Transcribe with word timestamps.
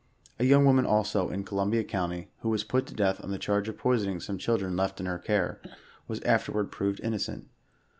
A 0.39 0.45
young 0.45 0.65
woman 0.65 0.83
also, 0.87 1.29
in 1.29 1.43
Columbia 1.43 1.83
county, 1.83 2.31
who 2.39 2.49
was 2.49 2.63
put 2.63 2.87
to 2.87 2.95
death 2.95 3.23
on 3.23 3.29
the 3.29 3.37
charge 3.37 3.69
of 3.69 3.77
poisoning 3.77 4.19
some 4.19 4.39
children 4.39 4.75
left 4.75 4.99
in 4.99 5.05
her 5.05 5.19
cate, 5.19 5.57
was 6.07 6.21
afterward 6.21 6.71
proved 6.71 6.99
innocent. 7.03 7.47